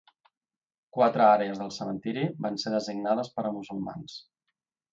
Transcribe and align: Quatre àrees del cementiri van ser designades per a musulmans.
Quatre 0.97 1.23
àrees 1.33 1.59
del 1.63 1.69
cementiri 1.75 2.25
van 2.47 2.59
ser 2.65 2.75
designades 2.79 3.33
per 3.39 3.47
a 3.51 3.55
musulmans. 3.61 4.21